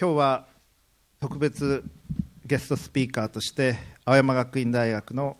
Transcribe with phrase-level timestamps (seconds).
[0.00, 0.46] 今日は
[1.20, 1.84] 特別
[2.46, 3.76] ゲストスピーカーとして
[4.06, 5.36] 青山学院大学の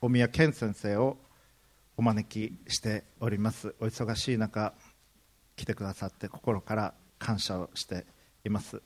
[0.00, 1.18] 大宮健先生を
[1.94, 3.74] お招きしております。
[3.78, 4.72] お忙しい中
[5.54, 8.06] 来てくださって心から感謝をして
[8.42, 8.80] います、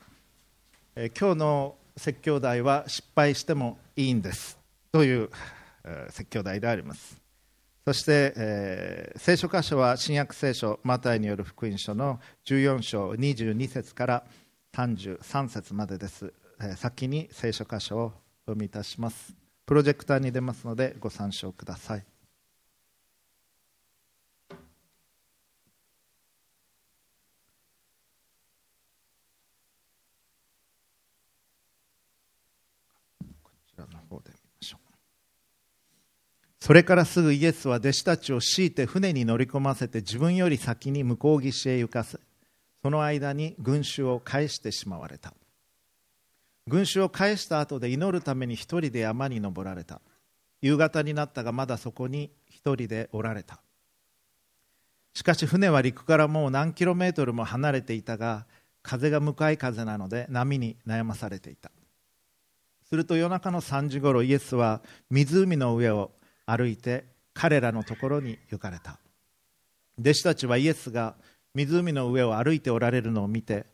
[0.97, 4.59] えー、今日の説教題は失敗してもいいんです。
[4.91, 5.29] という、
[5.85, 7.15] えー、説教題であります。
[7.85, 14.23] そして、えー、聖書箇所は新約聖書マタイによる福音書の14章22節から
[14.73, 18.13] 33節までです、えー、先に聖書箇所を
[18.45, 19.35] 読みいたします。
[19.67, 22.05] プロジェクターに出ますのでご参照ください。
[36.59, 42.19] それからすぐイエスは弟子たちを強いて船に乗り込ませて自分より先に向こう岸へ行かせ
[42.83, 45.33] その間に群衆を返してしまわれた。
[46.67, 50.01] 群衆を返した後で祈るために一人で山に登られた。
[50.61, 53.61] 夕方になったがまだそこに一人でおられた。
[55.13, 58.45] しかし船は陸からもう何キロメートルも離れていたが
[58.81, 61.71] 風が向かい風なので波に悩まされていた。
[62.89, 66.11] すると夜中の3時ごろイエスは湖の上を
[66.45, 68.99] 歩いて彼らのところに行かれた。
[69.97, 71.15] 弟子たちはイエスが
[71.55, 73.65] 湖の上を歩いておられるのを見て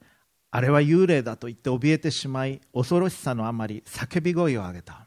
[0.52, 5.06] あれは幽霊だと言って怯えてしまい恐ろしさのあまり叫び声を上げた。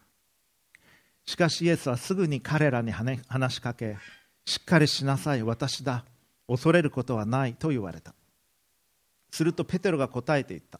[1.24, 3.96] しかしイエスはすぐに彼らに話しかけ
[4.44, 6.04] しっかりしなさい私だ
[6.48, 8.14] 恐れることはないと言われた。
[9.30, 10.78] するとペテロが答えて言った。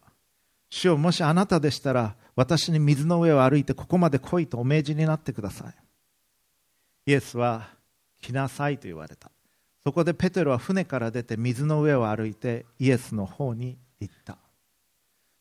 [0.70, 5.74] 主よもしあなたでしたら私に水の上を歩いてここまで来いとお命じになってください。
[7.06, 7.68] イエスは
[8.20, 9.30] 来なさいと言われた。
[9.84, 14.38] そこでペテロは船から出て水の上を歩いてイエスの方に行った。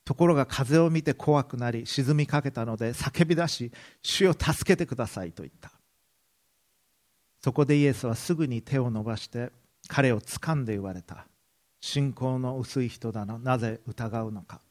[0.04, 5.72] ところが風を見て怖くなり沈みかけたので叫び出し主を助けてくださいと言った。
[7.44, 9.52] そこでイエスはすぐに手を伸ばして
[9.88, 11.28] 彼を掴んで言われた。
[11.80, 14.62] 信仰の薄い人だななぜ疑うのか。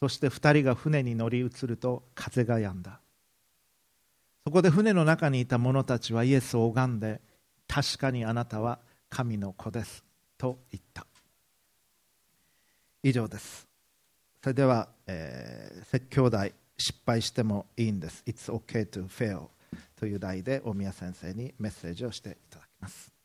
[0.00, 3.00] そして2人が船に乗り移ると風が止んだ。
[4.44, 7.20] そこで船の中にいた者たちはイエスを拝んで
[7.68, 8.78] 確かにあなたは
[9.08, 10.04] 神の子です
[10.38, 11.06] と言った。
[13.02, 13.66] 以上です。
[14.42, 18.22] それでは、えー、説教題失敗してもいいんです。
[18.26, 19.48] It's okay to fail
[19.96, 23.15] という題で大宮先生にメッセージをしていただきます。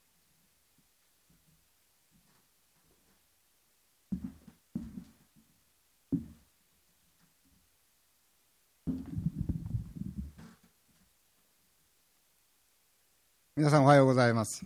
[13.61, 14.65] 皆さんおはようございます。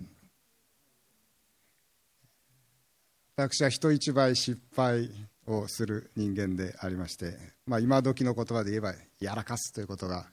[3.35, 5.09] 私は人一倍失敗
[5.45, 10.27] をする人間でありまして、まあ、今時の言葉で言えばやらかすということが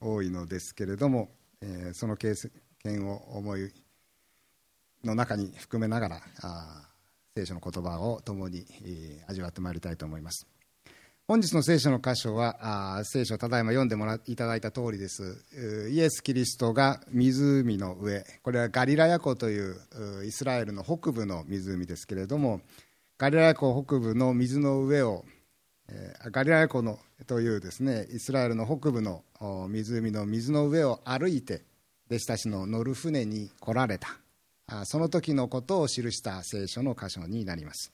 [0.00, 1.28] 多いのですけれども、
[1.62, 2.34] えー、その経
[2.82, 3.72] 験を思い
[5.04, 6.88] の中に含めながらあ
[7.36, 10.48] 聖書の言葉を共に、えー、味わってまいりたいと思います。
[11.30, 15.44] 本日の聖書の箇所はあ聖書ただいま読んでもらいただいた通りです。
[15.88, 18.24] イエス・キリストが湖の上。
[18.42, 19.76] これはガリラヤ湖という
[20.26, 22.62] イスラエルの北部の湖ですけれども
[23.16, 25.24] ガリラヤ湖北部の水の上を
[25.88, 26.98] えガリラヤ湖の
[27.28, 29.22] というですねイスラエルの北部の
[29.68, 31.62] 湖の水の上を歩いて
[32.08, 34.08] 弟子たちの乗る船に来られた。
[34.66, 37.92] あその時のことを記した聖書の箇所になります。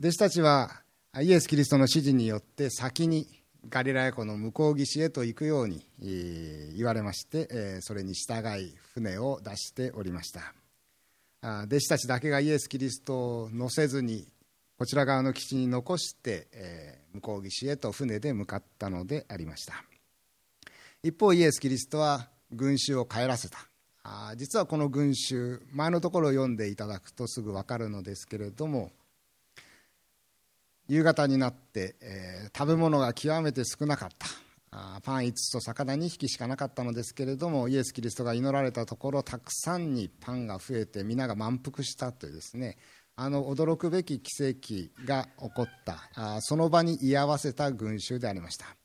[0.00, 0.82] 弟子たちは
[1.22, 3.26] イエス・キリストの指示によって先に
[3.70, 10.52] ガリラヤ湖の向こう岸へと行くように言われましてそれに従い船を出しておりました。
[11.64, 14.28] 弟子たちだけがイエス・キリストを乗せずに
[14.76, 16.48] こちら側の基地に残して
[17.14, 19.84] 向こう岸へと船で向かったのでありました。
[21.02, 23.58] 一方イエス・キリストは群衆を帰らせた。
[24.36, 28.92] 実はこの群衆前のところを読んでいただくとすぐ分かるのですけれども
[30.88, 34.26] 夕方になって、えー、食べ物が極めて少なかった。
[34.70, 42.76] あパン5つと魚2匹しかなかったのですけれどもイエス・キリストが祈られたところたくさんにパンが増えて皆が満腹したというですね。
[43.18, 46.10] あの驚くべき奇跡が起こった。
[46.14, 48.76] あその場に居合わせた群衆でありました。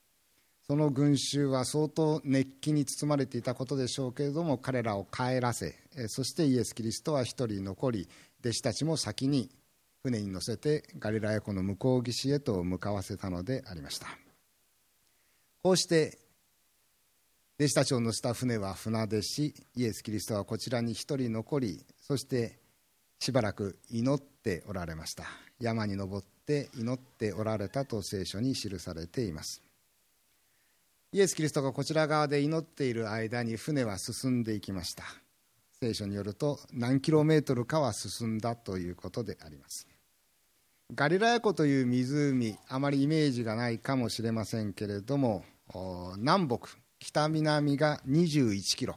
[0.71, 5.75] その群衆は相当熱気に包まれていたことでしょうけれども彼らを帰らせ
[6.07, 8.07] そしてイエス・キリストは一人残り
[8.39, 9.49] 弟子たちも先に
[10.03, 14.07] 船に乗せてガリラヤ湖の向こう岸へと向かわせたのでありました。
[15.63, 16.17] こうして
[17.59, 22.57] 弟子たちを乗せた船は船出しイエス・キリストはこちらに一人残りそして
[23.19, 25.25] しばらく祈っておられました。
[25.59, 29.61] 山に登って祈っておられたと聖書に記されています。
[31.13, 35.03] イエス・キリストがこちら側で祈っている間に船は進んでいきました。
[35.79, 39.90] 聖書によると何キロメートルかは進んだということであります。
[40.93, 45.45] ガリラヤ湖という湖あまりイメージがないかもしれませんけれども
[46.17, 46.67] 南北
[46.99, 48.95] 北南が21キロ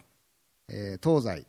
[0.68, 1.46] 東西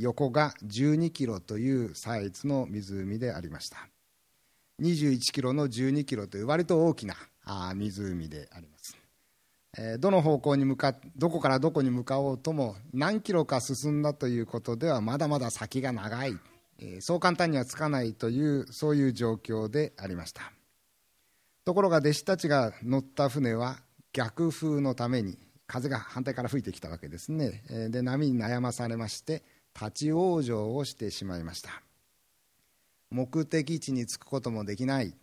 [0.00, 3.88] 横が12キロというサイズの湖でありました。
[4.82, 7.14] 21キロの12キロという割と大きな
[7.44, 9.98] あ湖であります。
[9.98, 16.36] どの方向に向かどこからどこに向かおうとも何キロか進んだということではまだまだ先が長い。
[17.00, 20.52] そう簡単にはつかないというそういう状況でありました。
[21.64, 23.78] ところが弟子たちが乗った船は
[24.12, 27.62] 逆風のために風が反対から吹いてきたわけですね。
[27.90, 29.42] で波に悩まされまして
[29.74, 31.82] 立ち往生をしてしまいました。
[33.10, 35.14] 目的地に着くこともできない。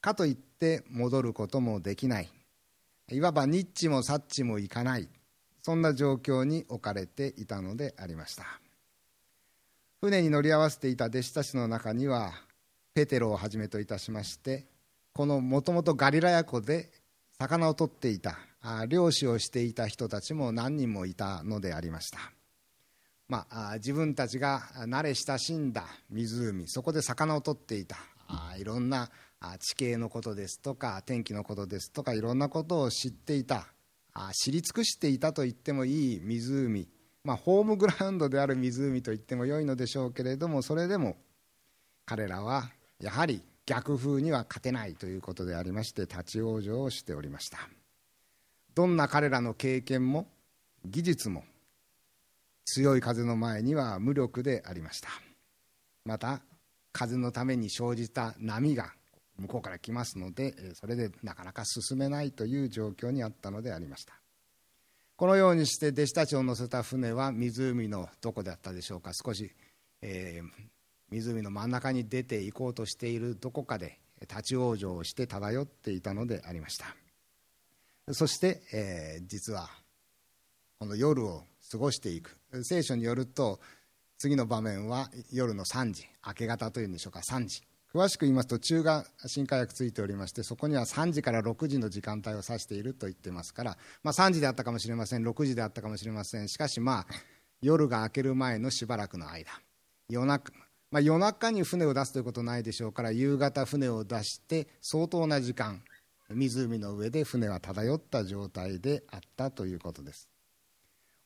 [0.00, 2.30] かといって戻ることもできない。
[3.10, 5.08] いわばニッチもサッチもいかない。
[5.62, 8.61] そんな状況に置かれていたのでありました。
[10.04, 12.32] 船に乗り合わせていた弟子たちの中には
[12.92, 14.66] ペテロをはじめといたしまして
[15.12, 16.90] このもともとガリラヤ湖で
[17.38, 18.36] 魚を取っていた
[18.88, 22.18] 漁師をしていた人たちも何人もいたのでありました、
[23.28, 27.96] まあ、自分たちが慣れ親しんだ湖そこで魚を取っていた
[28.58, 29.08] いろんな
[29.60, 33.68] 地形のことですとか天気のことですとかいろんなことを知っていた
[34.32, 36.88] 知り尽くしていたと言ってもいい湖、
[37.24, 41.16] まあ、ホームグラウンドである湖と言ってもよいのでしょうけれどもそれでも
[42.04, 42.70] 彼らは
[43.00, 47.58] やはり逆風には勝てないということでありまして立ち往生をしておりました。
[48.74, 50.26] どんな彼らの経験も
[50.84, 51.44] 技術も
[52.64, 55.08] 強い風の前には無力でありました
[56.04, 56.40] また
[56.92, 58.92] 風のために生じた波が
[59.38, 64.14] 向こうから来ますのでそれでなかなか進めないという状況にあったのでありました
[65.22, 69.12] このようにして弟子たちを乗せた船は湖のどこであったでしょうか。
[69.14, 69.52] 少し、
[70.00, 70.48] えー、
[71.12, 76.86] 湖の真ん中に出て行こうとしているどこかで立ち往生をして漂っていたのでありました。
[78.10, 79.70] そして、えー、実は
[80.80, 82.36] この夜を過ごしていく。
[82.64, 83.60] 聖書によると
[84.18, 87.20] 次の場面は夜の3時明け方というんでしょうか。
[87.20, 87.62] 3時。
[87.94, 95.28] 詳しく言いますと中が新化薬ついておりましてそこには3時から6時の時間帯を指していると言ってますから、まあ、3時であったかもしれません。
[95.28, 96.48] 6時であったかもしれません。
[96.48, 97.06] しかしまあ
[97.60, 99.52] 夜が明ける前のしばらくの間。
[100.08, 100.52] 夜中
[100.90, 105.82] まあ、夜中に船を出すということはないでしょうから夕方船を出して相当な時間
[106.30, 110.28] 湖の上で船は漂った状態であったということです。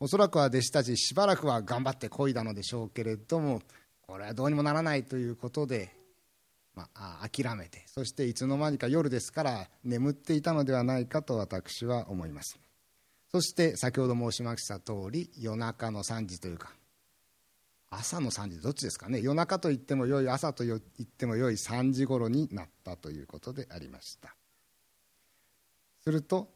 [0.01, 3.63] おそらくは弟子たちしばらくは頑張って漕いだのでしょうけれども
[4.03, 5.96] これはどうにもならないということで、
[6.77, 12.61] まあ、諦めてそしていつの間にか夜ですから眠っていたのではないかと私は思います。
[13.33, 16.73] そして先ほど申しました通り夜中の3時というか
[17.91, 19.21] 朝の3時どっちですかね。
[19.21, 24.37] 夜中と言ってもよい朝と言ってもよい3時頃になったということでありました。
[26.05, 26.51] すると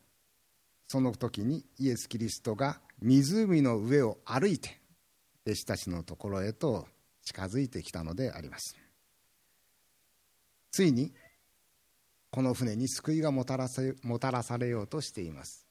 [0.87, 4.81] その時にイエス・キリストが湖の上を歩いて
[5.47, 6.87] 弟子たちのところへと
[7.25, 8.77] 近づいてきたのであります。
[10.71, 11.13] ついに
[12.31, 15.67] この船に救いがもたらせもたらされようとしています。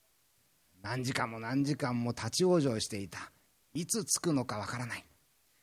[0.82, 3.32] 何時間も何時間も立ち往生していた。
[3.74, 5.06] いつ着くのかわからない、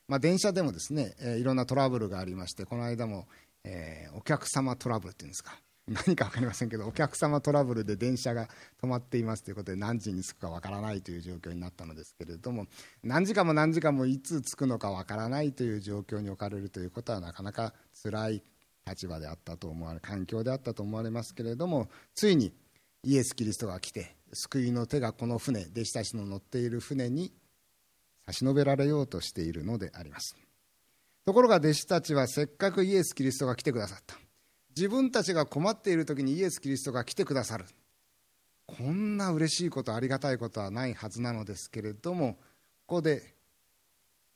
[0.07, 3.27] まあ、電車でもですね、えー、いろんなトラブルがありましてこの間も、
[3.63, 5.59] えー、お客様トラブルっていうんですか。
[5.87, 8.49] 何か分かりませんけどお客様トラブルで電車が
[8.81, 12.65] 止まっていますということで何時に着くか分からないという状況になったのですけれども
[13.03, 18.43] 何時間も何時間もいつ着くのか分からないという状況に置かれるということはなかなか辛い
[18.87, 22.53] 立場であったと思われ環境であったと思われますけれどもついに
[23.03, 27.33] イエス・キリストが来て救いの手がこの船弟子たちの乗っている船に
[28.25, 30.35] 差し伸べられようとしているのであります。
[31.25, 34.17] ところが弟子たちはせっかくイエス・キリストが来てくださった。
[34.75, 37.65] 自分たちが困っている時にイエス・キリストが来てくださる。
[38.65, 42.33] こんな嬉しいことありがたいことはないはずなのですけれども
[42.85, 43.33] ここで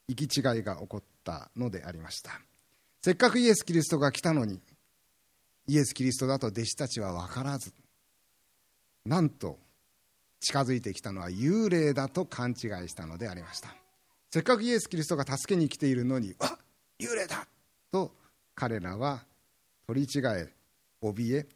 [0.08, 2.39] 行き違いが起こったのでありました。
[3.03, 4.60] せっかくイエス・キリストが来たのに
[5.67, 7.74] イエス・キリストだと弟子たちは分からず
[9.05, 9.58] なんと
[10.39, 12.55] 近づいてきたのは幽霊だと勘違い
[12.89, 13.70] したのでありました。
[14.29, 16.58] せっかくイエス・キリストが助けに来ているのにあ
[17.00, 17.48] 幽霊だ
[17.91, 18.12] と
[18.53, 19.24] 彼らは
[19.88, 20.53] 取り違え
[21.01, 21.48] 怯え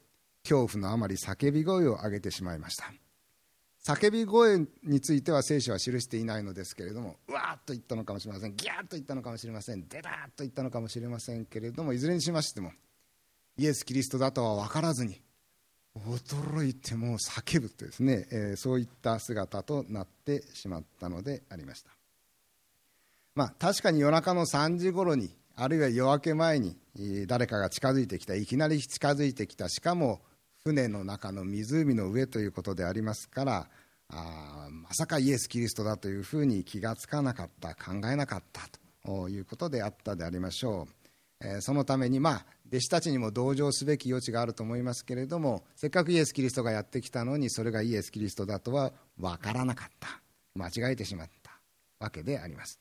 [0.44, 2.92] 恐怖のあまり叫び声を上げてしまいました。
[3.86, 8.56] 叫び声については聖書は記していないのですけれどもうわーっと言ったのかもしれません。
[8.56, 9.88] ギャーッと言ったのかもしれません。
[9.88, 12.72] デダーッと言ったのかもしれませんけれどもいずれにしましても
[13.58, 15.22] イエス・キリストだとは分からずに
[15.96, 21.92] 驚いても叫ぶとですね、えー、そういった姿となってしまったのでありました。
[23.36, 26.75] まあ確かに夜中の3時頃にあるいは夜明け前に
[27.27, 29.70] 誰かが近づいてきたいきなり近づいてきた。
[29.70, 30.22] しかも
[30.66, 33.68] 船の中の湖の上ということでありますから
[34.10, 38.62] あまさかイエス・キリストだというふうに気がつかなかった考えなかった
[39.06, 40.88] ということであったでありましょ
[41.42, 50.26] う、えー、そのためにまあ弟子たちにも同情すべき余地があると思いますけれどもせっかくイエス・キリストがやってきたのにそれがイエス・キリストだとは分からなかった。
[50.56, 51.52] 間違えてしまった
[52.00, 52.80] わけであります。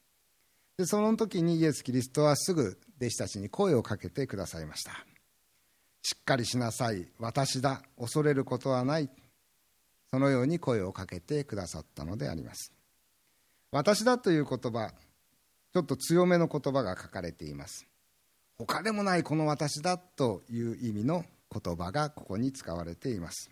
[0.79, 5.05] でその時にイエス・キリストはすぐ弟子たちに声をかけてくださいました。
[6.07, 7.09] しっかりしなさい。
[7.19, 7.81] 私だ。
[7.99, 9.09] 恐れることはない。
[10.11, 12.75] そのように声をかけてくださったのであります。
[13.73, 14.93] 私だという言葉
[15.73, 17.87] ちょっと強めの言葉が書かれています。
[18.59, 23.51] 他でもないこの私だという意味の言葉がここに使われています。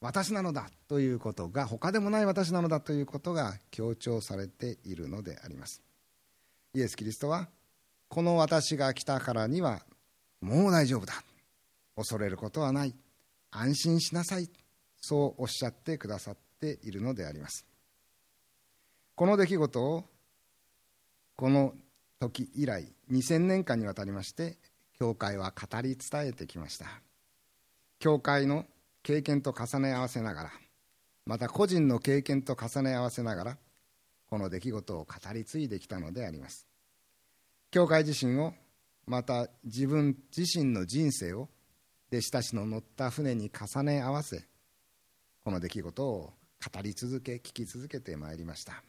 [0.00, 5.80] 私なのだということが他でもない私なのだということが強調されているのであります。
[6.74, 7.48] イエス・キリストは
[8.08, 9.82] この私が来たからには
[10.40, 11.22] もう大丈夫だ。
[11.96, 12.94] 恐れることはない。
[13.50, 14.48] 安心しなさい。
[15.00, 17.66] そうおっしゃってくださっているのであります。
[19.14, 20.04] この出来事を
[21.36, 21.74] この
[22.18, 24.58] 時以来2000年間にわたりまして
[24.98, 26.86] 教会は語り伝えてきました。
[27.98, 28.64] 教会の
[29.02, 30.52] 経験と重ね合わせながら
[31.26, 33.58] また個人の経験と重ね合わせながら
[34.28, 36.66] この出来事を語り継いできたのであります。
[37.70, 38.54] 教会自身を
[39.06, 41.48] また自分自身の人生を
[42.12, 44.44] 弟子たちの乗った船に重ね合わせ
[45.42, 46.34] この出来事を
[46.74, 48.84] 語り続け聞き続けてまいりました。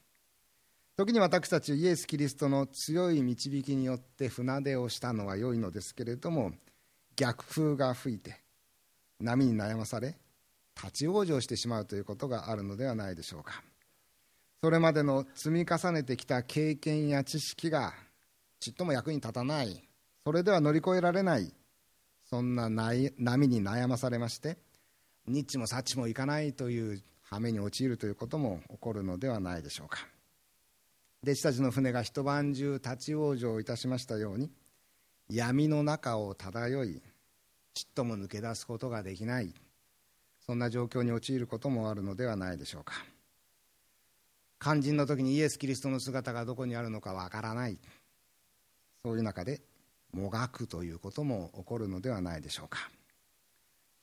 [0.97, 6.51] 時に私たちイエス・キリストの強い導きによって船出をしたのは良いのですけれども
[7.15, 8.41] 逆風が吹いて
[9.21, 10.17] 波に悩まされ
[10.75, 13.63] 立ち往生してしまうということがあるのではないでしょうか。
[14.61, 17.93] それまでの積み重ねてきた経験や知識が
[18.59, 19.87] ちっとも役に立たない。
[20.25, 21.53] それでは乗り越えられない。
[22.33, 23.11] そんな波
[23.47, 24.57] に悩まされまして
[25.27, 29.99] ニッチもサッチもいかないという羽目に陥るということも起こるのではないでしょうか。
[31.21, 34.49] 弟子たちの船が一晩中立ち往生いたしましたように
[35.29, 37.03] 闇の中を漂い
[37.75, 39.53] ちっとも抜け出すことができない
[40.43, 42.95] そんな状況に陥ることもあるのではないでしょうか。
[44.59, 47.77] 肝心の時にイエス・キリストの姿がどこにあるのかわからない。
[49.05, 49.61] そういう中で
[50.13, 52.89] もがくということも起こるのではないでしょうか。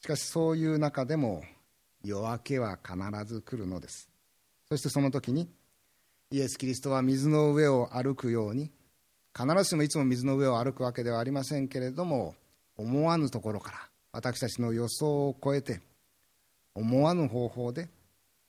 [0.00, 1.42] しかしそういう中でも
[2.02, 4.08] 夜明けは必ず来るのです。
[4.68, 5.48] そしてその時に
[6.30, 8.70] イエス・キリストは水の上を歩くように
[9.36, 12.34] 必ずしもいつも水の上を歩くわけではありませんけれども
[12.76, 13.78] 思わぬところから
[14.12, 15.80] 私たちの予想を超えて
[16.74, 17.88] 思わぬ方法で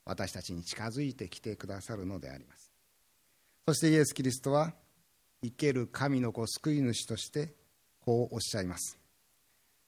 [0.06, 2.72] 私たちに近づいてきてくださるのであります。
[3.68, 4.74] そしてイエス・キリストは
[5.44, 7.54] 生ける神の子救い主として
[8.00, 8.98] こうおっしゃいます。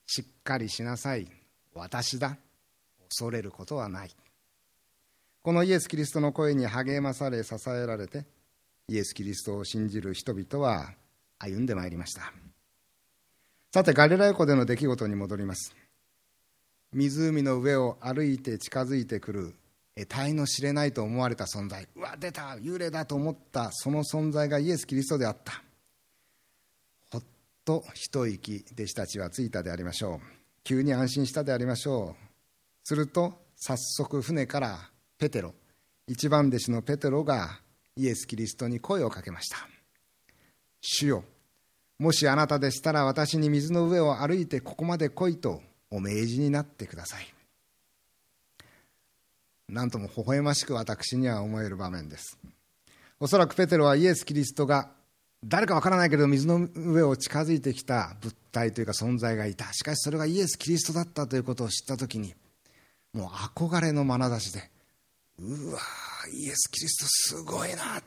[0.06, 1.28] しっかりしなさい。
[1.74, 2.36] 私だ。
[3.08, 4.10] 恐れることはない。
[5.42, 8.24] このイエス・キリストの声に励まされ支えられて
[8.88, 10.94] イエス・キリストを信じる人々は
[11.38, 12.32] 歩んでまいりました。
[13.72, 15.74] さてガリラヤ湖での出来事に戻ります。
[16.92, 19.54] 湖の上を歩いて近づいてくる
[19.96, 21.86] 得体の知れないと思われた存在。
[21.94, 25.62] うわ出た幽霊だと思ったその存在がイエス・キリストであった。
[27.10, 27.22] ほっ
[27.64, 30.20] と一息弟子たちはついたでありましょう。
[30.64, 32.24] 急に安心したでありましょう。
[32.82, 35.54] すると早速船からペテロ
[36.06, 37.60] 一番弟子のペテロが
[37.96, 39.56] イエス・キリストに声をかけました。
[40.80, 41.24] 主よ
[41.98, 47.33] もしあなたでしたら私に水の上を歩いてここまで来いとお命じになってください。
[49.74, 52.38] なんとも微笑ましく私には思える場面です。
[53.18, 54.90] おそらくペテロはイエス・キリストが
[55.44, 59.72] 誰かわからないけれど水の上を近づいてきた物体というか存在がいた。
[59.72, 62.34] しかしそれがイエス・キリストだったということを知った時に
[63.12, 64.70] もう憧れの眼差しで
[65.40, 65.80] うわ
[66.32, 68.00] イエス・キリストすごいな。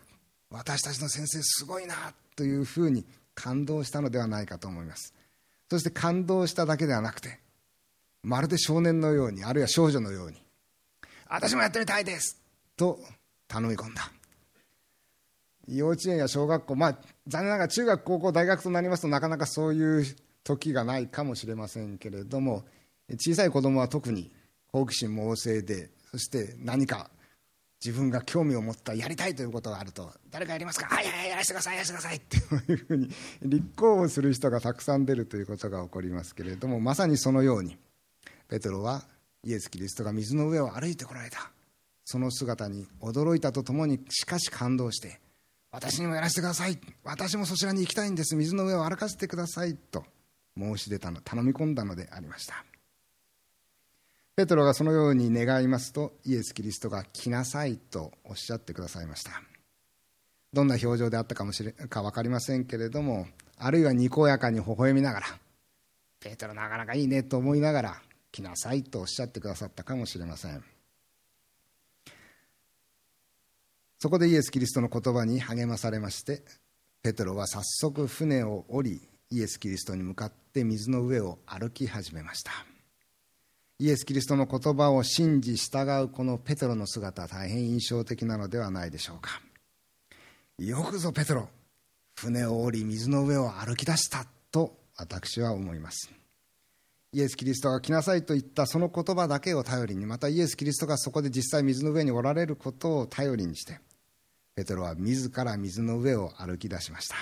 [0.49, 3.05] 私たちの先生すごいなというふうに
[3.35, 5.13] 感動したのではないかと思います。
[5.69, 7.41] そして感動しただけではなくて
[8.23, 10.46] まるで少年のようにあるいは少女のように
[11.29, 12.41] 私もやってみたいです。
[12.75, 12.99] と
[13.47, 14.11] 頼み込んだ。
[15.67, 20.05] 幼稚園や小学校まあ残念ながら中学高校大学となりますとなかなかそういう
[20.43, 22.63] 時がないかもしれませんけれども
[23.19, 24.31] 小さい子供は特に
[24.71, 27.09] 好奇心旺盛でそして何か
[27.83, 30.87] 自分が興味を持ったやりたいということがあると誰かやりますか？
[30.87, 33.09] はいはいやらせてくださいやらせてくださいっていうふうに
[33.43, 37.77] 立候補する人がたくさん出るということが起こりますけれどもまさにそのように
[38.47, 39.03] ペテロは
[39.43, 41.51] イエス・キリストが水の上を歩いてこられた。
[42.05, 45.19] その姿に驚いたとともにしかし感動して
[45.71, 46.79] 私にもやらせてください。
[47.03, 48.35] 私もそちらに行きたいんです。
[48.35, 50.05] 水の上を歩かせてくださいと
[50.57, 52.63] 申し出たの頼み込んだのでありました。
[54.35, 59.41] ペテロがそのように願いますとイエス・キリストが来なさいとおっしゃってくださいました。
[60.53, 63.27] どんな表情であったかもしれか分かりませんけれども
[63.57, 65.27] あるいはにこやかに微笑みながら
[66.19, 70.63] ペテロなかなかいいねと思いながら来なさいとおっしゃってくださったかもしれません。
[73.99, 76.43] そこでイエス・キリストの言葉に励まされまして
[77.01, 82.51] ペテロは早速船を降りイエス・キリストに向かって水の上を歩き始めました。
[83.79, 89.41] イエス・キリストの言葉を信じ従うこのペテロの姿大変印象的なのではないでしょうか。
[90.57, 91.49] よくぞペテロ
[92.15, 96.11] 船を降り水の上を歩き出したと私は思います。
[97.13, 103.79] イエス・キリストが来なさいと言ったその言葉だけを頼りにまたイエス・キリストがそこで実際水の上におられることを頼りにして
[104.55, 107.15] ペテロは自ら水の上を歩き出しました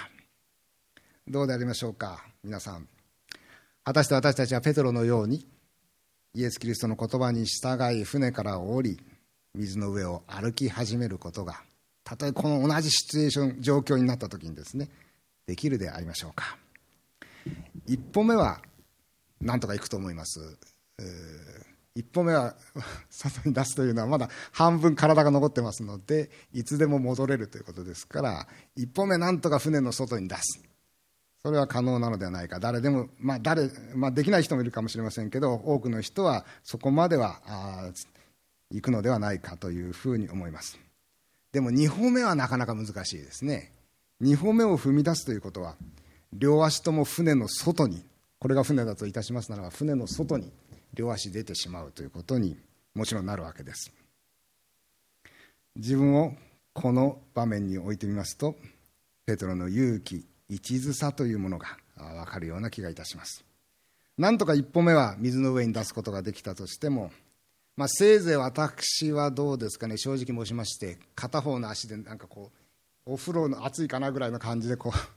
[1.27, 2.87] どうでありましょうか皆さん。
[3.83, 5.47] 果たして私たちはペテロのように
[6.35, 8.99] イエス・キリストの言葉に従い船から降り
[9.55, 11.61] 水の上を歩き始めることが
[12.03, 14.89] たとえこの同じシチュエーション状況になった時にですね
[15.47, 16.57] できるでありましょうか。
[17.87, 18.61] 一歩目は
[19.41, 20.39] 何とか行くと思います。
[21.95, 22.55] 一歩目は
[23.09, 30.61] 外に出すというのはまだ半分体が残ってますのでいつでも戻れるということですから一歩目なんとか船の外に出す。
[31.41, 32.59] それは可能なのではないか。
[32.59, 37.39] 誰でも、まあ誰まあ、できない人もいるかもしれませんけど多くの人はそこまでは
[38.71, 40.79] 行くのではないかというふうに思います。
[41.51, 43.71] でも2歩目はなかなか難しいですね。
[44.21, 45.75] 2歩目を踏み出すということは
[46.33, 48.03] 両足とも船の外に
[48.39, 50.51] これが船だといたしますならば船の外に
[50.93, 52.57] 両足出てしまうということに
[52.93, 53.91] もちろんなるわけです。
[55.75, 56.33] 自分を
[56.73, 58.55] この場面に置いてみますと
[59.25, 63.43] ペトロの勇気一途さというものが分かるような気がいたします。
[64.17, 67.11] なんとか一歩目は水の上に出すことができたとしても、
[67.75, 72.51] まあ、せいぜい私はどうですかね正直申しまして片方の足でなんかこ
[73.05, 75.14] うお風呂の熱いかなぐらいの感じでこう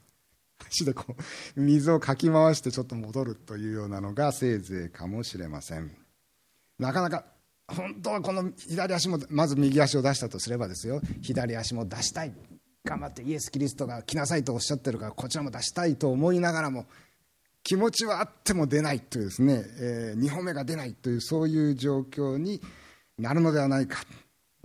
[0.69, 1.17] 足でこ
[1.57, 5.97] う水をかき回してちょっと戻るというようなのがせいぜいかもしれません。
[6.79, 7.25] なかなか
[7.67, 11.01] 本当はこの左足もまず右足を出したとすればですよ。
[11.23, 12.35] 左足も出したい。
[12.85, 16.87] 頑張ってイエス・キリストが来なさいとおっしゃってるからこちらも出したいと思いながらも
[17.63, 22.63] 気持ちはあっても出ないというですね、えー、2歩目が出ないというそういう状況に
[23.19, 23.99] なるのではないか、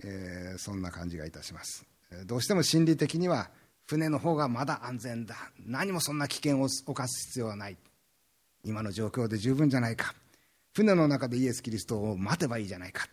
[0.02, 1.84] えー、そんな感じがいたします。
[2.26, 3.50] どうしても心理的には
[3.86, 5.36] 船の方がまだ安全だ。
[5.66, 7.76] 何もそんな危険を冒す必要はない。
[8.64, 10.14] 今の状況で十分じゃないか。
[10.72, 13.06] 船の中でイエス・キリストを待てばいいじゃないか、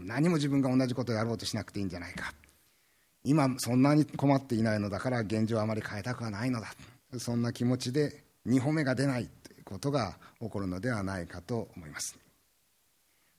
[0.00, 2.34] 何も自分が同じことをやろうとしなくていいんじゃないか。
[3.24, 6.74] 今そんなに困っていないのだから現状はあまり変えたくはないのだ。
[7.18, 12.18] そんな気持ちで2歩目が出ないということが起こるのではないかと思います。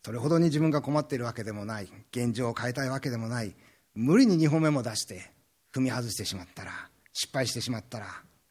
[0.03, 1.91] それほどに自分が困っているわけでもない。
[2.11, 3.53] 現状を変えたいわけでもない。
[3.93, 5.29] 無理に2歩目も出して
[5.73, 6.71] 踏み外してしまったら
[7.13, 8.07] 失敗してしまったら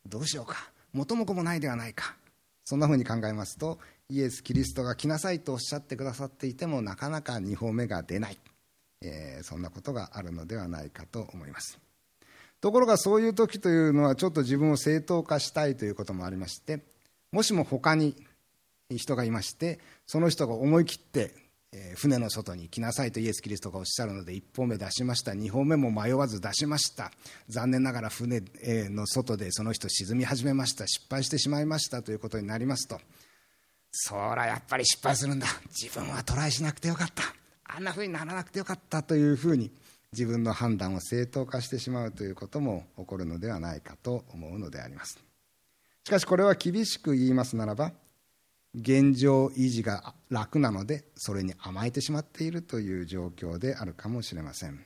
[0.06, 0.56] どうしようか。
[0.92, 2.16] 元も子もないではないか。
[2.64, 3.78] そんなふうに考えますと
[4.08, 8.38] イエス・キリストが来なさいとおっしゃってくださっていてもなかなか2歩目が出ない。
[9.02, 11.78] えー、そんなことがあるのではないかと思います。
[12.60, 16.80] ところがそういう時というのはちょっと自分を正当化したいということもありまして
[17.32, 18.14] もしも他に
[18.90, 21.32] 人がいましてその人が思い切って
[21.72, 25.32] え船の外に来なさいとイエス・キリストがおっしゃるので1歩目出しました。
[25.32, 27.12] 2歩目も迷わず出しました。
[27.48, 28.42] 残念ながら船
[28.90, 30.88] の外でその人沈み始めました。
[30.88, 32.02] 失敗してしまいました。
[32.02, 33.00] ということになりますと。
[33.92, 35.46] そらやっぱり失敗するんだ。
[35.68, 37.22] 自分はトライしなくてよかった。
[37.64, 39.04] あんなふうにならなくてよかった。
[39.04, 39.70] というふうに
[40.10, 42.10] 自分の判断を正当化してしまう。
[42.10, 45.20] ということも起こるのではないかと思うのであります。
[46.04, 47.92] しかしこれは厳しく言いますならば
[48.74, 54.84] 現状維持が楽なのでそれに甘えてしまっているという状況であるかもしれません。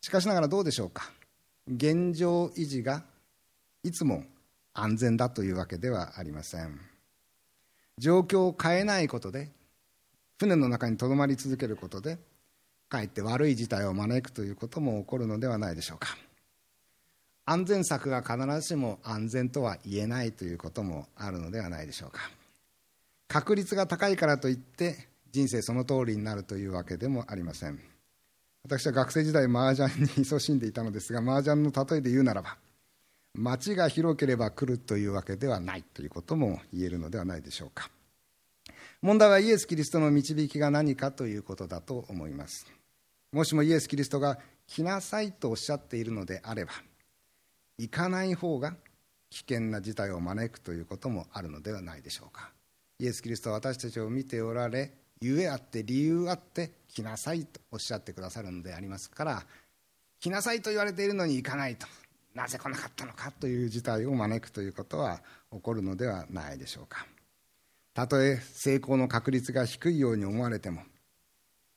[0.00, 1.12] しかしながらどうでしょうか？
[1.68, 3.04] 現状維持が
[3.82, 4.24] いつも
[4.72, 6.80] 安全だというわけではありません。
[7.98, 9.50] 状況を変えないことで
[10.38, 12.18] 船の中にとどまり続けることで
[12.88, 16.16] かえって悪い事態を招くということも起こるのではないでしょうか。
[17.44, 22.20] 安全策が必ずしも安全とは言えないということもあるのではないでしょうか。
[23.28, 27.80] 確率が高いからといって人生その通りになるというわけでもありません。
[28.64, 32.56] 私は学生時代麻雀に勤しんでいたのですが麻雀の例えで言うならば
[33.34, 37.90] 町が広ければ来るというわけではないということも言えるのではないでしょうか。
[39.02, 42.66] 問題はイエス・キリストの導きが何かということだと思います。
[43.30, 46.72] もしもイエス・キリストが来なさいとおっしゃっているのであれば
[47.78, 48.74] 行かない方が
[49.30, 52.50] 危険な事態を招くということもあるのではないでしょうか。
[52.98, 59.42] イエス・キリストは私たちを見ておられゆえあって理由あって来なさいとおっしゃってくださるのでありますから
[60.20, 61.86] 来なさいと言われているのに行かないと
[62.34, 65.20] なぜ来なかったのかという事態を招くということは
[65.52, 67.06] 起こるのではないでしょうか。
[67.94, 70.82] たとえ成功の確率が低いように思われても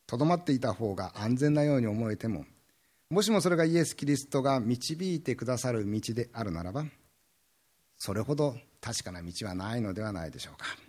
[0.05, 2.45] とどまっていた方が安全なように思えても
[3.09, 6.83] もしもそれがイエス・キリストが導いてくださる道であるならば
[7.97, 10.88] それほど確かな道はないのではないでしょうか。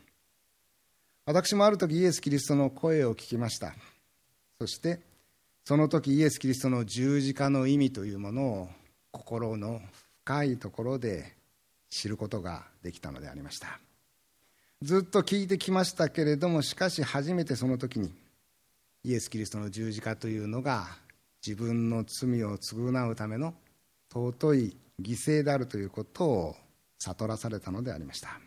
[1.33, 3.73] 私もある時イエス・キリストの声を聞きました。
[4.59, 4.99] そして
[5.65, 8.69] その時イエス・キリストの十字架の意味というものを
[9.13, 9.81] 心の
[10.25, 11.37] 深いところで
[11.89, 13.79] 知ることができたのでありました。
[14.83, 18.13] ずっと聞いてきましたけれどもしかし初めてその時に
[19.05, 20.89] イエス・キリストの十字架というのが
[21.47, 23.55] 自分の罪を償うための
[24.13, 26.57] 尊い犠牲であるということを
[26.99, 28.41] 悟らされたのでありました。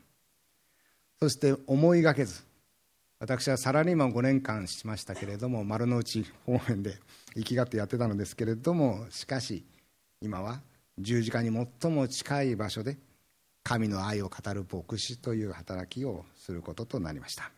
[1.21, 2.43] そして思いがけず
[3.23, 6.97] 私はサラリーマンを5年間しましたけれども丸の内方面で
[7.35, 9.63] 生きがってやってたのですけれどもしかし
[10.21, 10.59] 今は
[10.99, 11.49] 十字架に
[11.81, 12.97] 最も近い場所で
[13.63, 17.49] 神の愛を語る牧師という働きをすることとなりました。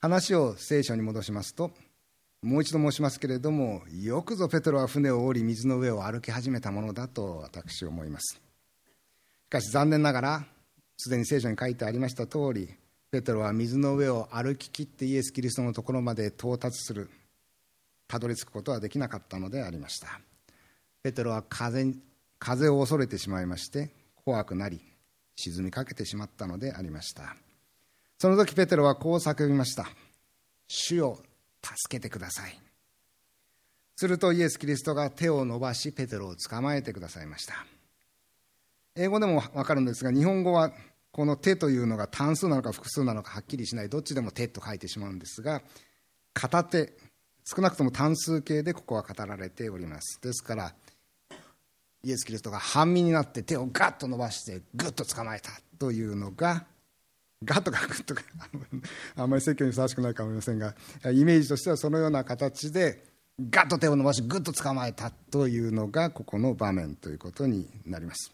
[0.00, 1.72] 話を聖書に戻しますと
[2.42, 8.40] もう一度申しますけれどもよくぞペトロは船を降り水の上を歩き始めたものだと私は思います。
[8.40, 8.40] し
[9.50, 10.44] かし残念ながら
[10.96, 12.74] すでに聖書に書いてありました通り
[13.14, 17.08] ペトロは水の上を歩ききってイエス・キリストのところまで到達する。
[18.08, 20.20] たどり着くことはできなかったのでありました。
[21.04, 21.94] ペテロは風
[22.40, 23.92] 風を恐れてしまいまして
[24.24, 24.80] 怖くなり
[25.36, 27.36] 沈みかけてしまったのでありました。
[28.18, 29.86] その時ペテロはこう叫びました。
[30.66, 31.20] 主よ
[31.62, 32.60] 助けてください。
[33.94, 37.64] するとイエス・キリストが手を伸ばしペテロを捕まえてくださいました。
[38.96, 40.72] 英語でも分かるんですが日本語は
[41.14, 43.88] この手というのが単数なのか複数なのかはっきりしない。
[43.88, 45.62] どっちでも手と書いてしまうんですが
[46.32, 46.92] 片手
[47.44, 50.20] 少なくとも単数形でここは語られております。
[50.20, 50.74] ですから
[52.02, 56.66] イエス・キリストが半身になって手をガッと伸ばしてグッと捕まえたというのが
[57.44, 58.22] ガッとかグッとか
[59.14, 63.04] あんまり 説教にふさわしくないかもしれませんがイメージとしてはそのような形で
[63.38, 68.32] ガッと手を伸ばしグッと捕まえたというのがここの場面ということになります。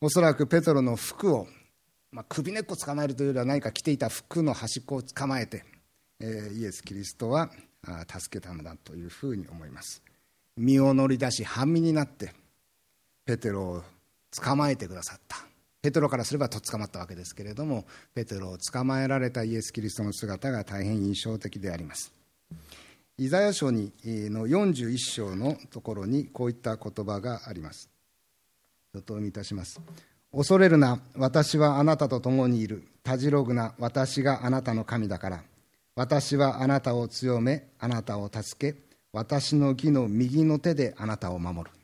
[0.00, 1.46] おそらくペトロの服を、
[2.14, 5.64] まあ、首根っこ捕まえるというよりは何か着ていた服の端っこを捕まえて、
[6.20, 7.50] えー、イエス・キリストは
[8.08, 10.00] 助けたのだというふうに思います。
[10.56, 12.32] 身を乗り出し半身になって
[13.26, 13.82] ペテロを
[14.30, 15.38] 捕まえてくださった。
[15.82, 22.14] ペテロからすればとっ捕まったわけですけれどもペテロを捕まえられたイエス・キリストの姿が大変印象的であります。
[23.18, 27.90] イザヤ書にの41章のところにこういった言葉があります。
[28.92, 29.80] ちょっとお読みいたします。
[30.34, 32.88] 恐れるな私はあなたと共にいる。
[33.04, 35.44] たじろぐな私があなたの神だから。
[35.94, 38.78] 私はあなたを強めあなたを助け
[39.12, 41.76] 私の義の右の手であなたを守る。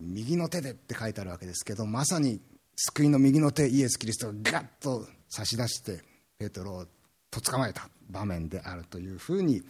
[0.00, 2.40] 右の手でって書いてあるわけですけどまさに
[2.74, 6.02] 救いの右の手イエス・キリストをガッと差し出して
[6.38, 6.86] ペトロを
[7.30, 9.62] と捕まえた場面であるというふうに、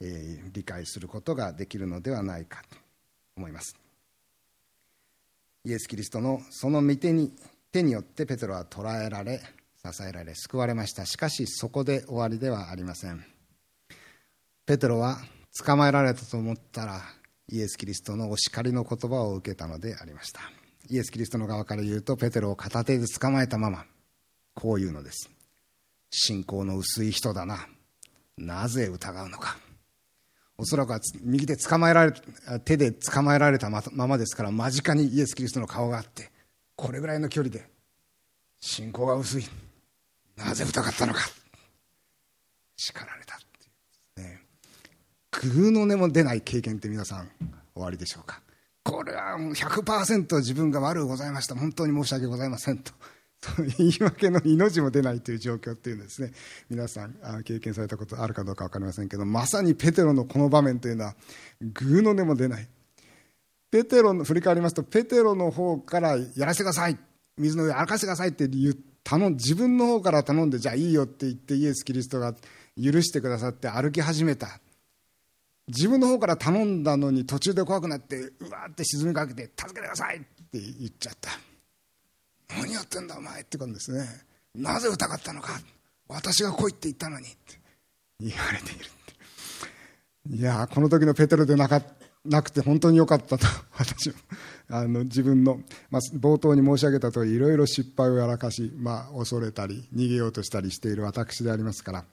[0.00, 2.76] えー、理解することができるのではないかと
[3.36, 3.76] 思います。
[5.66, 7.32] イエス・キリストのその御手に
[7.72, 9.40] 手によってペテロは捕らえられ
[9.84, 11.04] 支えられ救われました。
[11.06, 13.24] しかしそこで終わりではありません。
[14.64, 15.18] ペテロは
[15.64, 17.02] 捕まえられたと思ったら
[17.48, 20.40] イエス・キリストのお叱りの言葉を受けたのでありました。
[20.88, 23.86] イエス・キリストの側から言うとペテロを片手で捕まえたまま
[24.54, 25.28] こう言うのです。
[26.10, 27.66] 信仰の薄い人だな。
[28.38, 29.58] なぜ疑うのか。
[30.58, 32.12] おそらくは右手捕まえられ
[32.64, 36.30] 手で捕まえられたままですから間近にイエス・キリストの顔があって
[36.76, 37.66] これぐらいの距離で
[38.60, 39.44] 信仰が薄い。
[40.36, 41.20] なぜ疑ったのか。
[42.76, 43.38] 叱られた
[45.50, 47.28] グーの音も出ない経験って皆さん
[47.74, 48.40] おありでしょうか。
[48.82, 51.54] これは100%自分が悪うございました。
[51.54, 52.92] 本当に申し訳ございませんと。
[53.78, 56.32] 言い訳の命も出ないという状況っていうのですね。
[56.68, 61.16] 皆さん経験されたことあるかどうか分かりませんけどまさにペテロのこの場面というのは
[61.60, 62.68] グーの音も出ない。
[63.70, 66.98] ペテロの振り返りますとペテロの方からやらせてください。
[67.38, 72.34] 水の上歩かせてくださいって言頼自分の方から頼んでじゃあいいよって言ってイエス・キリストが
[72.82, 74.60] 許してくださって歩き始めた。
[75.68, 81.30] 自分の方から頼んだのに途中で怖くなってうわーって沈みかけて「助けてください!」って言っちゃった。
[82.48, 84.06] 何やってんだお前ってことですね
[84.54, 85.60] なぜ疑ったのか
[86.08, 87.36] 私が来いって言ったのにって
[88.20, 88.86] 言われている
[90.30, 91.82] いやこの時のペテロでなか
[92.24, 93.46] なくて本当によかったと。
[93.78, 94.14] 私も
[94.68, 102.04] あの自分の、まあ、冒頭に申し上げたとおりいろいろ失敗をやらかし、まあ、恐れたり逃げようとしたりしている私でありますから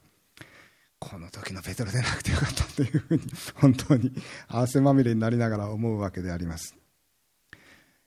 [1.00, 3.24] この時のペテロでなくてよかったというふうに
[3.56, 4.12] 本当に
[4.48, 6.76] 汗まみれになりながら思うわけであります。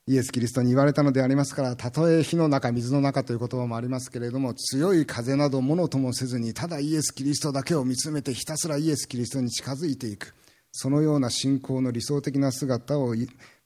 [0.09, 10.35] イエス・キリストに言われたのでありますからたとえ火の中水の中という言葉もありますけれども強い風などものともせずにただイエス・キリストだけを見つめてひたすらイエス・キリストに近づいていく。
[10.79, 13.15] そのような信仰の理想的な姿を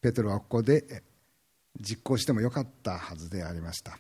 [0.01, 1.03] ペテロはここで
[1.81, 3.99] 実行してもよかったはずでありました。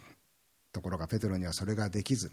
[0.72, 2.30] ところがペテロにはそれができず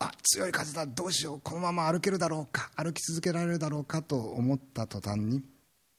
[0.00, 5.42] あ強い風だどうしようこのまま歩けるだろうか歩き続けられるだろうかと思った途端に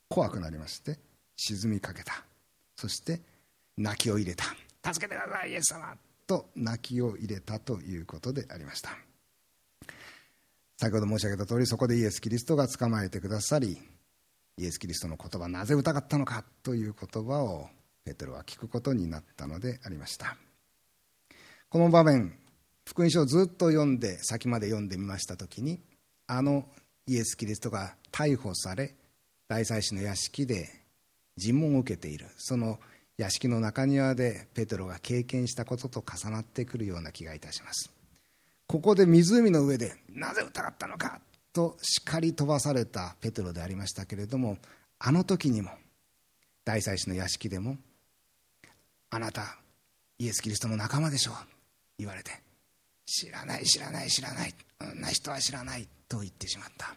[0.10, 1.00] 怖くなりまして
[1.38, 2.33] 沈みかけた。
[2.84, 3.22] そして
[3.78, 4.44] 泣きを入れた。
[4.94, 5.96] 助けてくださいイエス様。
[6.28, 8.90] と泣きを入れたということでありました。
[10.76, 13.78] 先ほど申し上げた通りそこでイエス・キリストが捕まえてくださり
[14.58, 16.44] イエス・キリストの言葉なぜ疑ったのか？
[16.62, 17.70] という言葉を
[18.04, 20.36] ペテロは聞くことになったのでありました。
[21.70, 22.38] この場面
[22.86, 25.80] 福音書をずっと読んで先まで読んでみました時に
[26.28, 26.66] あの
[27.08, 28.94] イエス・キリストが逮捕され
[29.48, 30.83] 大祭司の屋敷で
[31.38, 32.28] 尋問を受けている。
[32.38, 32.80] その
[33.18, 37.92] 屋敷の中庭でペテロが経験したことと重なってくるような気がいたします。
[38.68, 44.58] ここで湖の上でなぜ疑ったのかと叱り飛ばされたペテロでありましたけれども
[44.98, 45.70] あの時にも
[46.66, 47.78] 大祭司の屋敷でも
[49.12, 49.58] あなた
[50.18, 51.36] イエス・キリストの仲間でしょう
[52.00, 52.32] 言われて
[53.06, 54.54] 知らない知らない知らない
[54.94, 56.94] んな人は知らないと言ってしまった。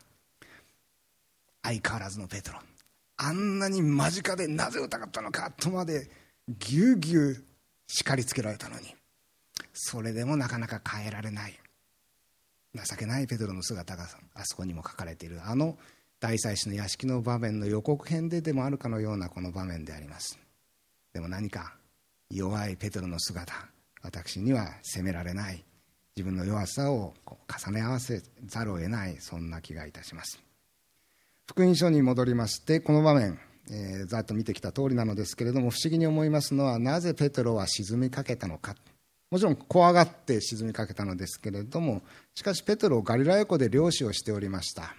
[1.63, 2.59] 相変わらずのペテロ。
[3.19, 6.11] あんなに間近でなぜ疑ったのかとまで
[6.49, 7.45] ぎゅうぎゅう
[7.87, 8.95] 叱りつけられたのに。
[9.73, 11.59] それでもなかなか変えられない。
[12.75, 15.79] 情けないペテロの姿があそこにも書かれているあの
[16.21, 20.39] 大祭司の屋敷の場面の予告編ででもあるかのようなこの場面であります。
[21.13, 21.75] でも何か
[22.31, 23.55] 弱いペテロの姿
[24.03, 25.65] 私には責められない。
[26.17, 30.46] 自分の弱さを重ね合わせざるを得ないそんな気がいたします。
[31.49, 33.39] 福音書に戻りましてこの場面、
[33.71, 38.75] えー、ざっと見てきた通りなのですけれども不思議に思いますのはなぜペテロは沈みかけたのか。
[39.31, 42.03] もちろん怖がって沈みかけたのですけれども
[42.35, 44.95] しかしペテロガリラヤ湖で漁師をしておりました、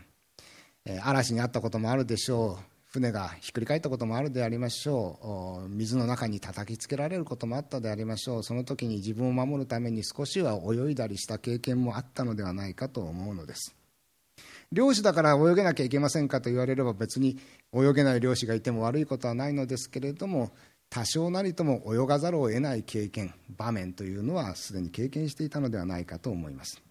[0.86, 2.64] えー、嵐にあったこともあるでしょう。
[2.90, 5.70] 船がひっくり返ったこともあるでありましょう。
[5.70, 8.44] 水の中に叩きつけられることもあったでありましょう。
[8.44, 13.76] その時に自分を守るために少しは泳いだりした経験もあったのではないかと思うのです。
[14.72, 17.40] 漁師だから泳げなきゃいけませんかと言われれば別に
[17.74, 20.52] 泳げない漁師がいても悪いことはないのですけれども
[20.90, 26.82] 多少なりとも泳がざるを得ない経験場面というのはすでに経験していたのではないかと思います。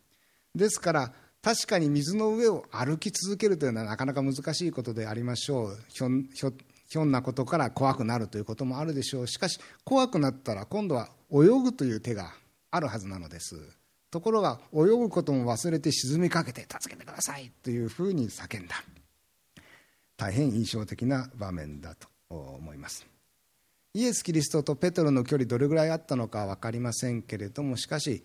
[0.55, 1.13] ですから
[1.43, 5.79] 確かに水の上を歩き続けるというのはなかなか難しいことでありましょう。
[5.89, 6.53] ひょひょ
[6.89, 9.27] ひょんなことから怖くなるということもあるでしょう。
[9.27, 12.33] しかし怖くなったら今度は泳ぐという手が
[12.71, 13.57] あるはずなのです。
[14.17, 18.83] ところが泳ぐことも忘れて沈みかけて助けてくださいというふうに叫んだ
[20.17, 23.07] 大変印象的な場面だと思います
[23.93, 28.25] イエス・キリストとペテロの距離どれぐらいあったのか分かりませんけれどもしかし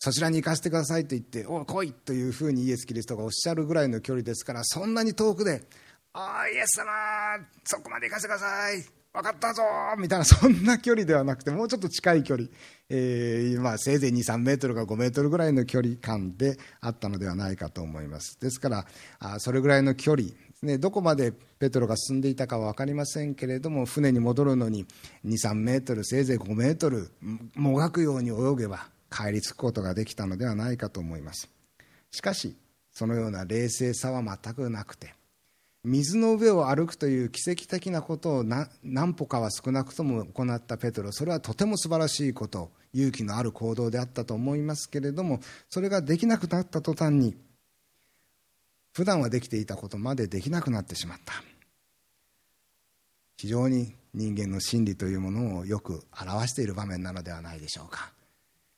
[0.00, 5.62] そちらに行かせてくださいと言って「お来い!」というふうにイエス・キリストがおっしゃるぐらいの距離ですからそんなに遠くで
[6.14, 6.18] 「お
[6.52, 6.86] イエス様
[7.64, 9.62] そこまで行かせてください分かったぞ
[9.98, 12.48] みたいなそんな距離ではなくてもうちょっと近い距離、
[12.88, 18.40] えーまあ、せいぜい23メートルか5メートルぐらいの距離感であったのではないかと思います。
[18.40, 18.86] ですから
[19.18, 20.28] あそれぐらいの距離
[20.62, 24.86] ね、どこまでペトロが進んでいたかは分かりませんけれども船に戻るのに
[25.26, 27.10] 23メートルせいぜい5メートル
[27.56, 31.50] もがくように泳げば帰り着くことができたのではないかと思います。
[32.12, 32.56] しかし
[32.92, 35.14] そのような冷静さは全くなくて
[35.84, 41.10] 水の上を歩くという奇跡的なことを何歩かは少なくとも行ったペトロ。
[41.12, 42.70] それはとても素晴らしいこと。
[42.94, 47.36] 勇気のある行動であったと思いますけれどもそれができなくなった途端に
[48.92, 51.32] 普段はできていたことまでできなくなってしまった。
[53.38, 58.12] 非常に人間の心理というものをよく表している場面なのではないでしょうか。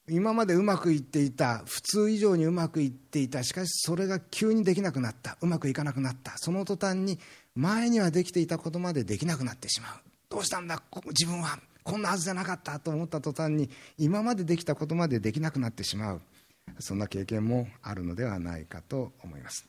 [0.09, 3.43] 今までうまくいっていた普通以上にうまくいっていた。
[3.43, 5.39] しかしそれが急にできなくなった。
[5.41, 6.37] うまくいかなくなった。
[6.37, 7.19] その途端に
[7.55, 9.97] 前にはできていたことまでできなくなってしまう。
[10.29, 10.83] どうしたんだ？
[11.09, 11.59] 自分は。
[11.83, 12.79] こんなはずじゃなかった。
[12.81, 16.21] と思った途端に今までできたことまでできなくなってしまう。
[16.81, 19.67] そんな経験もあるのではないかと思います。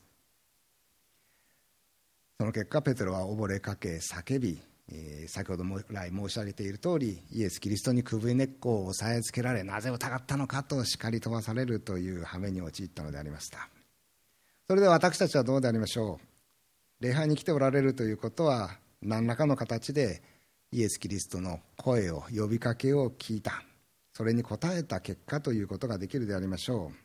[2.38, 13.68] その結果ペテロは溺れかけ叫び、えー、先ほども来申し上げている通りイエス・キリストに首根っこを押さえつけられなぜ疑ったのかと叱り飛ばされるという羽目に陥ったのでありました。
[14.68, 16.20] それでは私たちはどうでありましょ
[17.00, 17.04] う？
[17.04, 20.22] 礼拝に来ておられるということは何らかの形で
[20.72, 23.62] イエス・キリストの声を呼びかけを聞いた。
[24.12, 26.96] それに応えた結果ということができるでありましょう。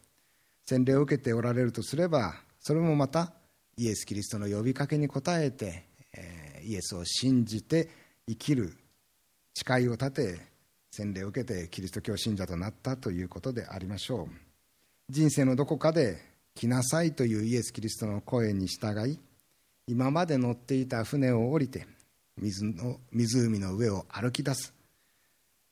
[0.65, 3.33] 洗礼を受けておられるとすればそれもまた
[3.75, 5.90] イエス・キリストの呼びかけに応えて、
[6.63, 7.89] イエスを信じて
[8.27, 8.77] 生きる
[9.53, 10.51] 誓いを立て
[10.91, 14.27] 洗礼を受けてキリスト教信者となったということでありましょう。
[15.09, 16.19] 人生のどこかで
[16.55, 19.19] 来なさいというイエス・キリストの声に従い
[19.87, 21.87] 今まで乗っていた船を降りて
[22.37, 24.73] 水の湖の上を歩き出す。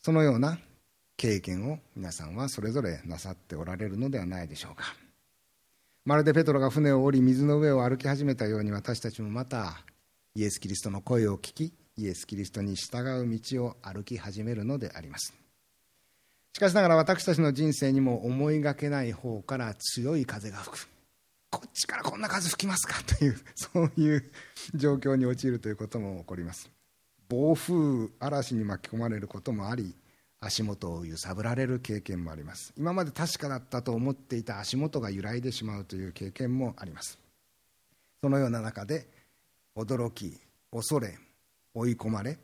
[0.01, 0.57] そのような
[1.17, 4.95] 経験を皆さんはそれぞれなさっておられるのではないでしょうか。
[6.05, 9.83] まるでペトロが船を降り水の上を歩き始めたように私たちもまた
[10.35, 15.33] イエス・キリストの声を聞きイエス・キリストに従う道を歩き始めるのであります。
[16.53, 20.87] しかしながら私たちの人生にも思いがけない方から強い風が吹く。
[21.51, 23.01] こっちからこんな風吹きますか？
[23.17, 24.31] という そういう
[24.75, 26.69] 状況に陥るということも起こります。
[27.27, 29.95] 暴風嵐に巻き込まれることもあり
[30.39, 32.73] 足元を揺さぶられる経験もあります。
[32.77, 37.19] 今まで確かだったと思っていた足元が揺らいでしまうという経験もあります。
[38.21, 39.07] そのような中で
[39.75, 40.39] 驚き
[40.71, 41.17] 恐れ
[41.73, 42.37] 追い込まれ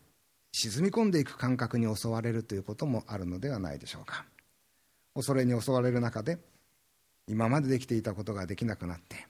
[0.51, 4.25] 沈み込んでいく感覚に襲われるということもあるのではないでしょうか。
[5.13, 6.37] 恐れに襲われる中で
[7.27, 9.27] 今までできていたことができなくなって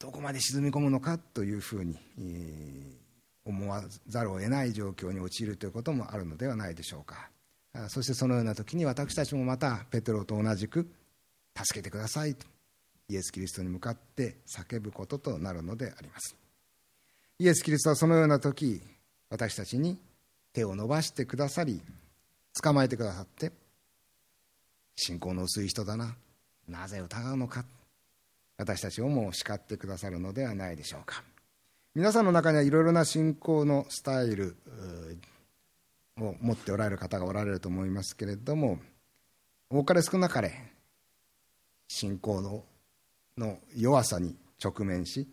[0.00, 1.94] どこまで沈み込むのかというふうに、
[3.44, 7.30] 思わざるを得ない状況に陥るということもあるのではないでしょうか。
[7.88, 10.90] そしてそのような時に私たちもまたペテロと同じく
[11.54, 12.46] 助けてくださいと。
[13.10, 16.36] イエス・キリストに向かって叫ぶこととなるのであります。
[17.40, 18.80] イエス・キリストはそのような時
[19.28, 19.98] 私たちに
[20.52, 21.82] 手を伸ばしてくださり
[22.62, 23.50] 捕まえてくださって
[24.94, 26.14] 信仰の薄い人だな
[26.68, 27.64] なぜ疑うのか
[28.58, 31.24] 私たちをも叱ってくださるのではないでしょうか。
[31.94, 34.54] 皆さんの中にはいろいろな信仰のスタイル
[36.20, 38.78] を持っておられる方がおられると思いますけれども
[39.70, 40.52] 多かれ少なかれ
[41.88, 42.62] 信仰の
[43.36, 45.28] の弱さに直面し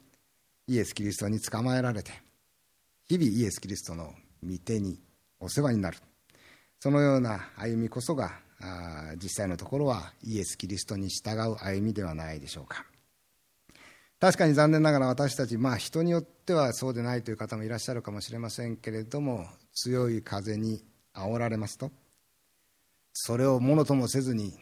[0.68, 2.12] イエス・キリストに捕まえられて
[3.08, 5.00] 日々イエス・キリストの御手に
[5.40, 5.98] お世話になる
[6.80, 8.40] そのような歩みこそが
[9.16, 12.86] 実際のところはイエス・キリストに従う歩みではないでしょうか。
[14.20, 20.84] 確かに残念ながら私たち、まあ、人によってはそうでないという方もいらっしゃるかもしれませんけれども強い風に
[21.14, 21.92] 煽られますと
[23.14, 24.54] それをものともせずに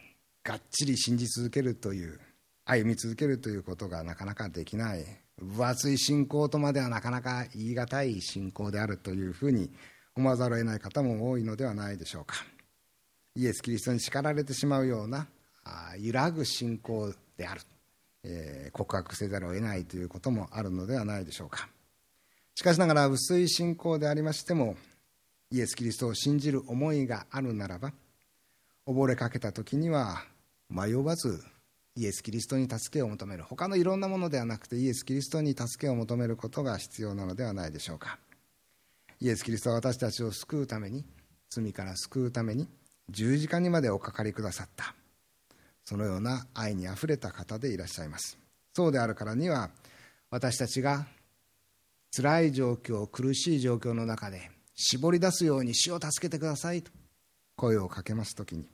[0.42, 2.20] がっちり信じ続けるという
[2.66, 5.06] 歩み続けるということがなかなかできない
[5.38, 9.70] 分厚い信仰とまではなかなか言い難い信仰であるというふうに
[10.16, 12.36] 思わざるを得ない方も多いのではないでしょうか。
[13.36, 15.28] イエス・キリストに叱られてしまうような
[15.98, 17.60] 揺らぐ信仰である。
[18.28, 21.68] えー、告白せざるを得ないということもあるのではないでしょうか。
[22.56, 24.76] しかしながら薄い信仰でありましても
[25.50, 27.92] イエス・キリストを信じる思いがあるならば
[28.86, 30.24] 溺れかけた時には
[30.70, 31.44] 迷わず
[31.96, 33.42] イエス・キリストに助けを求める。
[33.42, 38.18] 他のいろんなものではなくてイエス・キリストに助けを求めることが必要なのではないでしょうか。
[39.20, 41.04] イエス・キリストは私たちを救うために
[41.48, 42.68] 罪から救うために
[43.08, 44.94] 十字架にまでおかかりくださった。
[45.84, 48.38] そのような愛にあふれた方でいらっしゃいます。
[48.74, 49.70] そうであるからには
[50.30, 51.06] 私たちが
[52.14, 56.90] 辛い状況苦しい状況の中で絞り出すように死を助けてくださいと
[57.56, 58.66] 声をかけます時に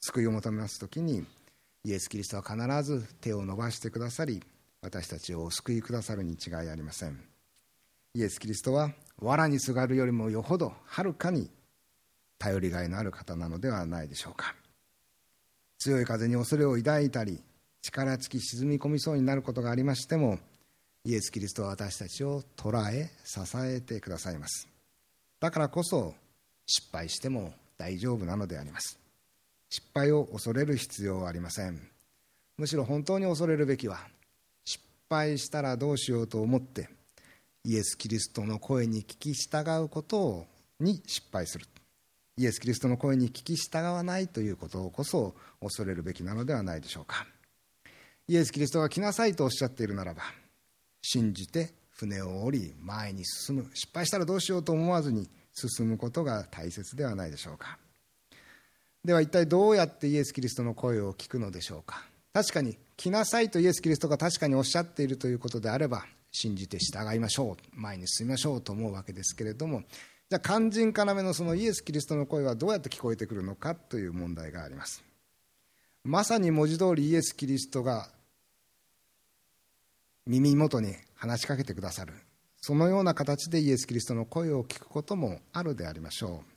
[0.00, 1.24] 救いを求めます時に
[1.84, 4.42] イエス・キリストは必ず手を伸ばしてくださり
[4.80, 7.22] 私たちをお救いくださるに違いありません。
[8.14, 11.50] イエス・キリストは藁にすがるよりもよほどはるかに
[12.38, 14.54] 頼りがいのある方なのではないでしょうか。
[15.78, 17.42] 強い風に恐れを抱いたり
[17.82, 20.38] 力尽き沈み込みそうになることがありましても
[21.04, 24.68] イエス・キリストは私たちを捉え支えてくださいます。
[25.40, 26.14] だからこそ
[26.66, 29.03] 失敗しても大丈夫なのであります。
[29.74, 31.80] 失敗を恐れる必要はありません。
[32.58, 33.98] むしろ本当に恐れるべきは
[34.64, 36.88] 失敗したらどうしようと思って
[37.64, 40.46] イエス・キリストの声に聞き従うこと
[40.78, 41.66] に失敗する。
[42.36, 47.26] イエス・キリストの声に聞き従わないということこそ恐れるべきなのではないでしょうか。
[48.28, 50.22] イエス・キリストが来なさいとおっしゃっているならば
[51.02, 53.70] 信じて船を降り前に進む。
[53.74, 57.76] 失敗したらどうしようと思わずに進むことが大切ではないでしょうか。
[59.04, 62.02] では一体どうやってイエス・キリストの声を聞くのでしょうか？
[62.32, 67.80] 確かに来なさいとイエス・キリストが確かにおっしゃっているということであれば信じて従いましょう。
[67.80, 69.82] 前に進みましょうと思うわけですけれども。
[70.30, 75.04] じゃあ肝心要のそのイエス・キリストの声はどうやって聞こえてくるのかという問題があります。
[76.02, 78.08] まさに文字通りイエス・キリストが
[80.26, 82.14] 耳元に話しかけてくださる。
[82.56, 86.53] そのような形でイエス・キリストの声を聞くこともあるでありましょう。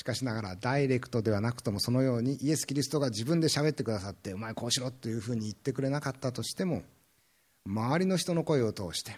[0.00, 6.84] しかしながらダイレクトではなくともそのようにイエス・キリストが自分で喋ってくださってお前こうしろというふうに言ってくれなかったとしても
[7.66, 9.12] 周りの人の声を通して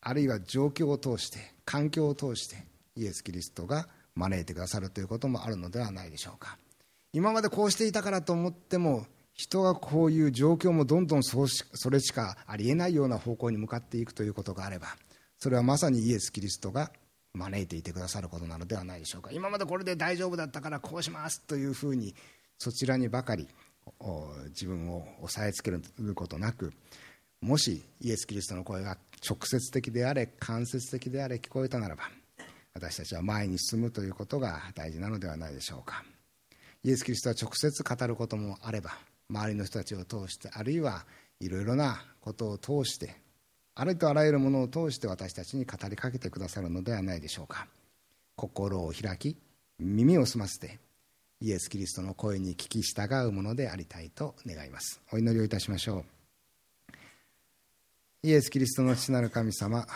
[0.00, 2.56] あるいは状況を通して環境を通して
[2.96, 6.56] イエス・キリストが招いてくださるということもあるのではないでしょうか。
[7.12, 9.04] 今までこうしていたからと思っても
[9.34, 11.44] 人がこういう状況もどんどんそ
[11.90, 14.86] れしかありえないような方向に向かっていくということがあれば
[15.38, 16.90] それはまさにイエス・キリストが
[17.34, 19.30] 招いていてくださることなのではないでしょうか。
[19.32, 22.14] 今までこれで大丈夫だったからこうしますというふうに
[22.58, 23.48] そちらにばかり
[24.48, 25.82] 自分を押さえつける
[26.14, 26.72] ことなく
[27.40, 28.96] もしイエス・キリストの声が
[29.28, 32.04] 直接的であれ間接的であれ聞こえたならば
[32.72, 36.04] 私たちは前に進むということが大事なのではないでしょうか。
[36.82, 38.92] イエス・キリストは直接語ることもあれば
[39.30, 41.04] 周りの人たちを通してあるいは
[41.40, 43.16] いろいろなことを通して
[43.76, 47.66] ありとあらゆるものを通して私たちに語りかけてくださるのではないでしょうか。
[48.36, 49.36] 心を開き
[49.78, 50.78] 耳を澄ませて
[51.40, 55.00] イエス・キリストの声に聞き従うものでありたいと願います。
[55.12, 56.96] お祈りをいたしましょう。
[58.22, 59.86] イエス・キリストの父なる神様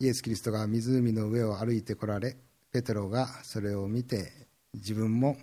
[0.00, 2.36] イエス・キリストが湖の上を歩いてこられ
[2.72, 4.32] ペテロがそれを見て
[4.74, 5.36] 自分も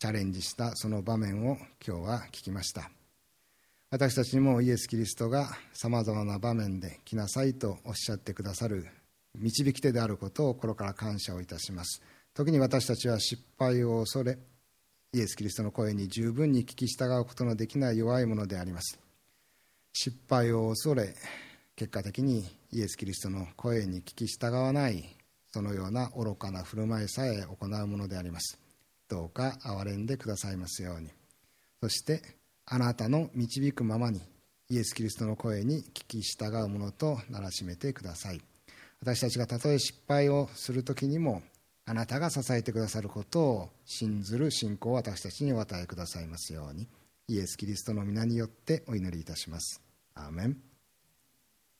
[0.00, 2.90] チャレンジしたその場面を今日は聞きました。
[3.92, 8.86] 私たちにもイエス・キリストがさまざまな場面で来なさいとおっしゃってくださる
[9.34, 12.00] 導き手であることを心から感謝をいたします。
[12.32, 14.38] 時に私たちは失敗を恐れ
[15.12, 18.98] イエス・キリストの声に十分に聞き従うことのできない弱いものであります。
[19.92, 21.14] 失敗を恐れ
[21.76, 25.04] 結果的にイエス・キリストの声に聞き従わない
[25.50, 28.58] そのような愚かな振る舞いさえ行うものであります。
[29.10, 31.10] どうか憐れんでくださいますように。
[31.82, 32.22] そして
[32.74, 34.22] あなたの導くままに
[34.70, 38.40] イエス・キリストの声に聞き従うものとならしめてください。
[39.02, 41.42] 私たちがたとえ失敗をする時にも
[41.84, 46.88] あなたが支えてくださることを信ずる信仰を私たちにお与えくださいますように
[47.28, 49.82] イエス・キリストの皆によってお祈りいたします。
[50.14, 50.71] アーメン。